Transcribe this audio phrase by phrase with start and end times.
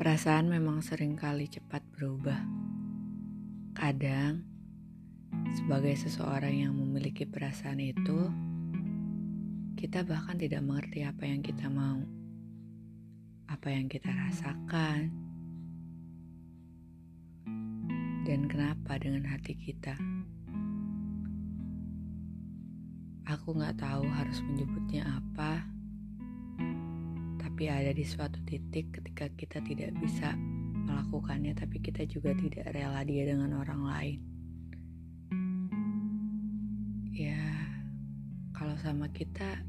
[0.00, 2.40] Perasaan memang sering kali cepat berubah.
[3.76, 4.40] Kadang,
[5.52, 8.32] sebagai seseorang yang memiliki perasaan itu,
[9.76, 12.00] kita bahkan tidak mengerti apa yang kita mau,
[13.52, 15.12] apa yang kita rasakan,
[18.24, 20.00] dan kenapa dengan hati kita.
[23.28, 25.60] Aku gak tahu harus menyebutnya apa
[27.60, 30.32] tapi ada di suatu titik ketika kita tidak bisa
[30.88, 34.18] melakukannya tapi kita juga tidak rela dia dengan orang lain.
[37.12, 37.44] Ya
[38.56, 39.60] kalau sama kita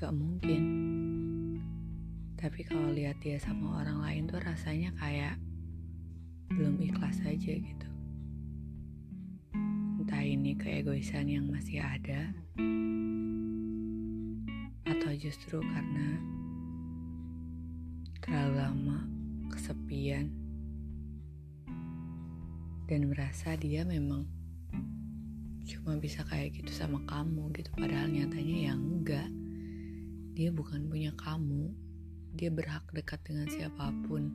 [0.00, 0.64] gak mungkin.
[2.40, 5.36] Tapi kalau lihat dia sama orang lain tuh rasanya kayak
[6.56, 7.88] belum ikhlas aja gitu.
[10.00, 12.32] Entah ini keegoisan yang masih ada
[15.16, 16.18] justru karena
[18.20, 18.98] terlalu lama
[19.52, 20.32] kesepian.
[22.84, 24.28] Dan merasa dia memang
[25.64, 27.72] cuma bisa kayak gitu sama kamu gitu.
[27.72, 29.28] Padahal nyatanya yang enggak.
[30.36, 31.72] Dia bukan punya kamu.
[32.36, 34.28] Dia berhak dekat dengan siapa pun.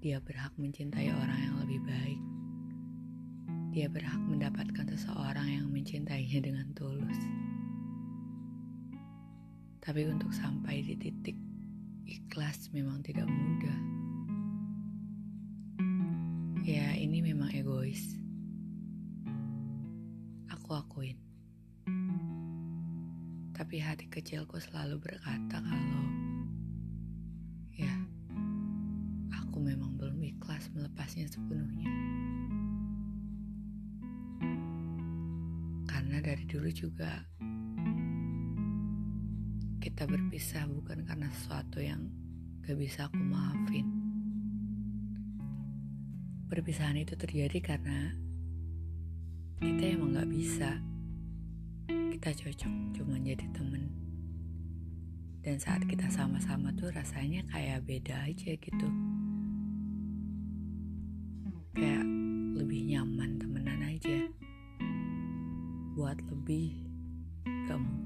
[0.00, 2.20] Dia berhak mencintai orang yang lebih baik.
[3.76, 6.95] Dia berhak mendapatkan seseorang yang mencintainya dengan tulus.
[9.86, 11.38] Tapi untuk sampai di titik
[12.02, 13.78] ikhlas memang tidak mudah.
[16.66, 18.18] Ya, ini memang egois.
[20.50, 21.14] Aku akuin.
[23.54, 26.06] Tapi hati kecilku selalu berkata kalau
[27.70, 27.94] ya,
[29.38, 31.94] aku memang belum ikhlas melepasnya sepenuhnya.
[35.86, 37.22] Karena dari dulu juga
[39.86, 42.10] kita berpisah bukan karena sesuatu yang
[42.66, 43.86] gak bisa aku maafin.
[46.50, 48.10] Perpisahan itu terjadi karena
[49.62, 50.82] kita emang gak bisa.
[51.86, 53.86] Kita cocok cuma jadi temen.
[55.46, 58.88] Dan saat kita sama-sama tuh rasanya kayak beda aja gitu.
[61.78, 62.02] Kayak
[62.58, 64.18] lebih nyaman temenan aja.
[65.94, 66.74] Buat lebih
[67.70, 68.05] mungkin